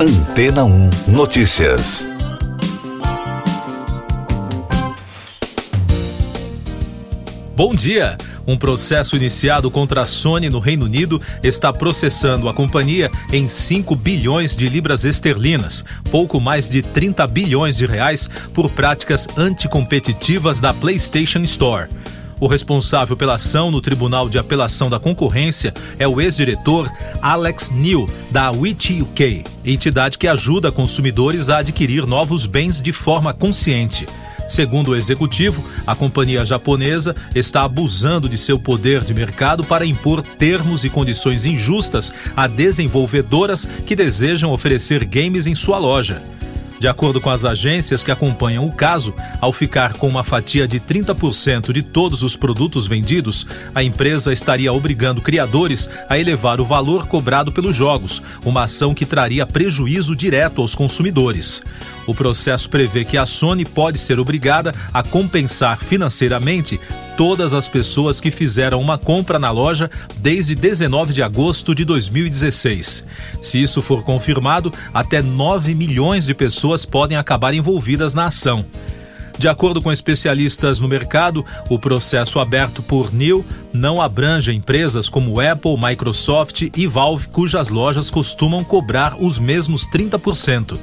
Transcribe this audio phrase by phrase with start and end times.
[0.00, 2.06] Antena 1 Notícias.
[7.56, 8.16] Bom dia!
[8.46, 13.96] Um processo iniciado contra a Sony no Reino Unido está processando a companhia em 5
[13.96, 20.72] bilhões de libras esterlinas, pouco mais de 30 bilhões de reais, por práticas anticompetitivas da
[20.72, 21.88] PlayStation Store.
[22.40, 26.88] O responsável pela ação no Tribunal de Apelação da Concorrência é o ex-diretor
[27.20, 33.34] Alex Neil, da Witch UK, entidade que ajuda consumidores a adquirir novos bens de forma
[33.34, 34.06] consciente.
[34.48, 40.22] Segundo o executivo, a companhia japonesa está abusando de seu poder de mercado para impor
[40.22, 46.22] termos e condições injustas a desenvolvedoras que desejam oferecer games em sua loja.
[46.78, 50.78] De acordo com as agências que acompanham o caso, ao ficar com uma fatia de
[50.78, 57.08] 30% de todos os produtos vendidos, a empresa estaria obrigando criadores a elevar o valor
[57.08, 61.60] cobrado pelos jogos, uma ação que traria prejuízo direto aos consumidores.
[62.06, 66.80] O processo prevê que a Sony pode ser obrigada a compensar financeiramente
[67.18, 73.04] todas as pessoas que fizeram uma compra na loja desde 19 de agosto de 2016.
[73.42, 78.64] Se isso for confirmado, até 9 milhões de pessoas podem acabar envolvidas na ação.
[79.36, 85.40] De acordo com especialistas no mercado, o processo aberto por New não abrange empresas como
[85.40, 90.78] Apple, Microsoft e Valve, cujas lojas costumam cobrar os mesmos 30%.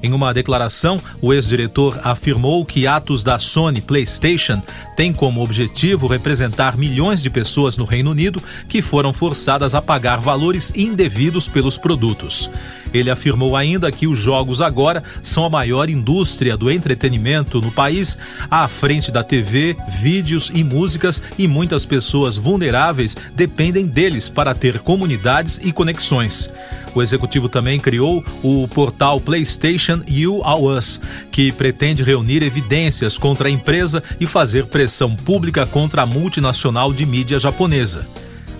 [0.00, 4.62] Em uma declaração, o ex-diretor afirmou que atos da Sony PlayStation
[4.96, 10.20] têm como objetivo representar milhões de pessoas no Reino Unido que foram forçadas a pagar
[10.20, 12.48] valores indevidos pelos produtos.
[12.92, 18.16] Ele afirmou ainda que os jogos agora são a maior indústria do entretenimento no país,
[18.50, 24.78] à frente da TV, vídeos e músicas, e muitas pessoas vulneráveis dependem deles para ter
[24.78, 26.50] comunidades e conexões.
[26.94, 31.00] O executivo também criou o portal PlayStation You All Us,
[31.30, 37.06] que pretende reunir evidências contra a empresa e fazer pressão pública contra a multinacional de
[37.06, 38.06] mídia japonesa.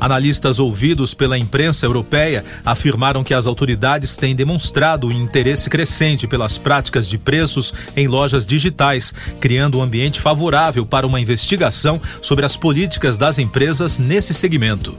[0.00, 6.56] Analistas ouvidos pela imprensa europeia afirmaram que as autoridades têm demonstrado um interesse crescente pelas
[6.56, 12.56] práticas de preços em lojas digitais, criando um ambiente favorável para uma investigação sobre as
[12.56, 14.96] políticas das empresas nesse segmento.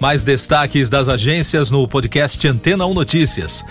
[0.00, 3.62] Mais destaques das agências no podcast Antena 1 Notícias.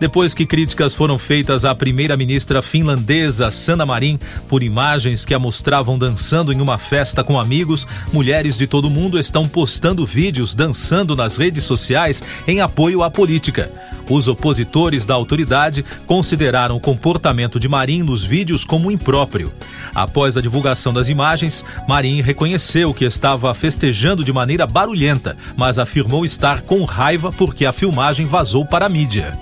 [0.00, 5.96] Depois que críticas foram feitas à primeira-ministra finlandesa Sanna Marin por imagens que a mostravam
[5.96, 11.36] dançando em uma festa com amigos, mulheres de todo mundo estão postando vídeos dançando nas
[11.36, 13.70] redes sociais em apoio à política.
[14.08, 19.52] Os opositores da autoridade consideraram o comportamento de Marim nos vídeos como impróprio.
[19.94, 26.24] Após a divulgação das imagens, Marim reconheceu que estava festejando de maneira barulhenta, mas afirmou
[26.24, 29.32] estar com raiva porque a filmagem vazou para a mídia.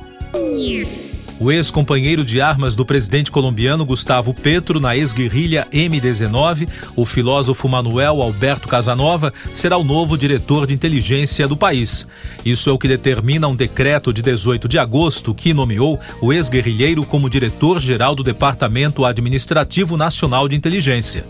[1.41, 8.22] O ex-companheiro de armas do presidente colombiano Gustavo Petro na ex-guerrilha M19, o filósofo Manuel
[8.22, 12.06] Alberto Casanova, será o novo diretor de inteligência do país.
[12.47, 17.05] Isso é o que determina um decreto de 18 de agosto que nomeou o ex-guerrilheiro
[17.05, 21.25] como diretor-geral do Departamento Administrativo Nacional de Inteligência.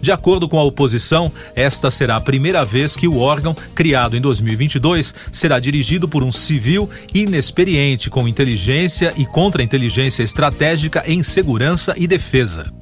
[0.00, 4.20] De acordo com a oposição, esta será a primeira vez que o órgão, criado em
[4.20, 12.06] 2022, será dirigido por um civil inexperiente com inteligência e contra-inteligência estratégica em segurança e
[12.06, 12.72] defesa.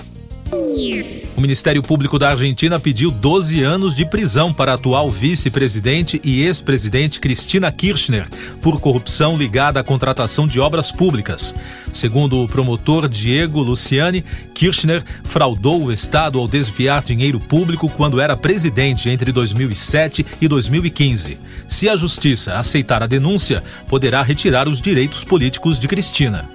[1.37, 6.41] O Ministério Público da Argentina pediu 12 anos de prisão para a atual vice-presidente e
[6.43, 8.27] ex-presidente Cristina Kirchner
[8.63, 11.55] por corrupção ligada à contratação de obras públicas.
[11.93, 18.35] Segundo o promotor Diego Luciani, Kirchner fraudou o Estado ao desviar dinheiro público quando era
[18.35, 21.39] presidente entre 2007 e 2015.
[21.69, 26.49] Se a justiça aceitar a denúncia, poderá retirar os direitos políticos de Cristina.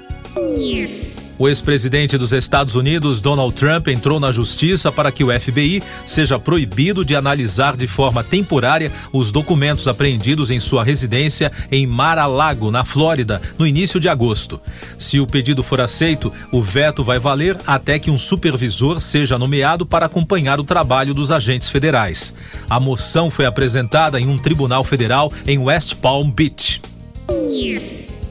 [1.42, 6.38] O ex-presidente dos Estados Unidos, Donald Trump, entrou na justiça para que o FBI seja
[6.38, 12.86] proibido de analisar de forma temporária os documentos apreendidos em sua residência em Mar-a-Lago, na
[12.86, 14.62] Flórida, no início de agosto.
[15.00, 19.84] Se o pedido for aceito, o veto vai valer até que um supervisor seja nomeado
[19.84, 22.36] para acompanhar o trabalho dos agentes federais.
[22.70, 26.80] A moção foi apresentada em um tribunal federal em West Palm Beach.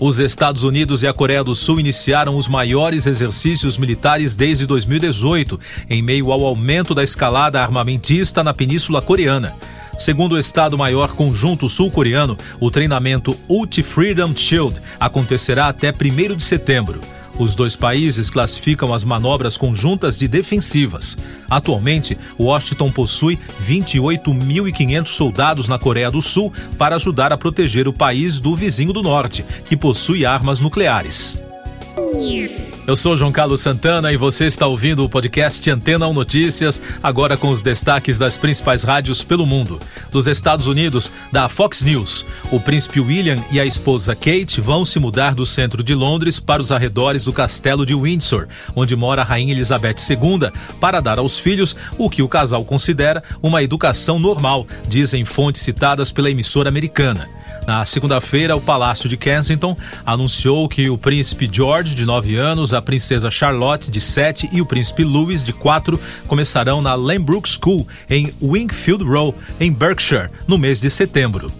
[0.00, 5.60] Os Estados Unidos e a Coreia do Sul iniciaram os maiores exercícios militares desde 2018,
[5.90, 9.54] em meio ao aumento da escalada armamentista na Península Coreana.
[9.98, 16.98] Segundo o Estado-Maior Conjunto Sul-Coreano, o treinamento Ulti Freedom Shield acontecerá até 1 de setembro.
[17.40, 21.16] Os dois países classificam as manobras conjuntas de defensivas.
[21.48, 28.38] Atualmente, Washington possui 28.500 soldados na Coreia do Sul para ajudar a proteger o país
[28.38, 31.38] do vizinho do norte, que possui armas nucleares.
[32.90, 37.36] Eu sou João Carlos Santana e você está ouvindo o podcast Antena 1 Notícias, agora
[37.36, 39.78] com os destaques das principais rádios pelo mundo.
[40.10, 42.26] Dos Estados Unidos, da Fox News.
[42.50, 46.60] O príncipe William e a esposa Kate vão se mudar do centro de Londres para
[46.60, 50.50] os arredores do castelo de Windsor, onde mora a rainha Elizabeth II,
[50.80, 56.10] para dar aos filhos o que o casal considera uma educação normal, dizem fontes citadas
[56.10, 57.39] pela emissora americana.
[57.66, 62.82] Na segunda-feira, o Palácio de Kensington anunciou que o príncipe George, de 9 anos, a
[62.82, 68.32] princesa Charlotte, de 7 e o príncipe Louis, de 4, começarão na Lambrook School, em
[68.42, 71.52] Wingfield Row, em Berkshire, no mês de setembro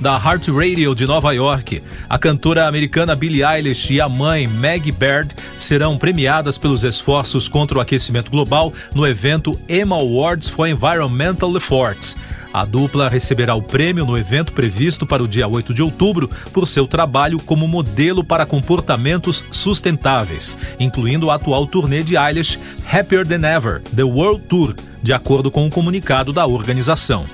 [0.00, 1.82] da Heart Radio de Nova York.
[2.08, 7.78] A cantora americana Billie Eilish e a mãe Maggie Baird serão premiadas pelos esforços contra
[7.78, 12.16] o aquecimento global no evento Emma Awards for Environmental Efforts.
[12.56, 16.66] A dupla receberá o prêmio no evento previsto para o dia 8 de outubro por
[16.66, 22.58] seu trabalho como modelo para comportamentos sustentáveis, incluindo o atual turnê de Eilish
[22.90, 27.26] Happier Than Ever, The World Tour, de acordo com o comunicado da organização.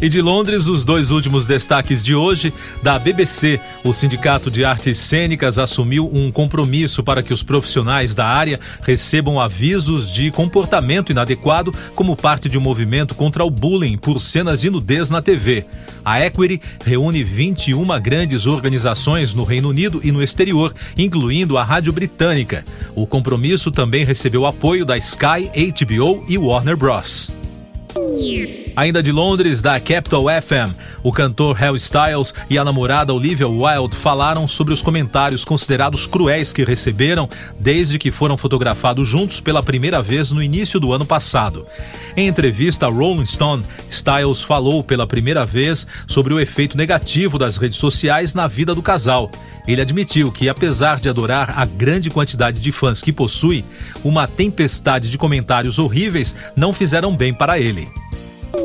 [0.00, 2.52] E de Londres, os dois últimos destaques de hoje.
[2.82, 8.26] Da BBC, o Sindicato de Artes Cênicas assumiu um compromisso para que os profissionais da
[8.26, 14.20] área recebam avisos de comportamento inadequado como parte de um movimento contra o bullying por
[14.20, 15.64] cenas de nudez na TV.
[16.04, 21.92] A Equity reúne 21 grandes organizações no Reino Unido e no exterior, incluindo a Rádio
[21.92, 22.64] Britânica.
[22.94, 27.30] O compromisso também recebeu apoio da Sky, HBO e Warner Bros.
[28.76, 30.70] Ainda de Londres, da Capital FM,
[31.02, 36.52] o cantor Harry Styles e a namorada Olivia Wilde falaram sobre os comentários considerados cruéis
[36.52, 37.26] que receberam
[37.58, 41.66] desde que foram fotografados juntos pela primeira vez no início do ano passado.
[42.14, 47.56] Em entrevista a Rolling Stone, Styles falou pela primeira vez sobre o efeito negativo das
[47.56, 49.30] redes sociais na vida do casal.
[49.66, 53.64] Ele admitiu que, apesar de adorar a grande quantidade de fãs que possui,
[54.04, 57.88] uma tempestade de comentários horríveis não fizeram bem para ele.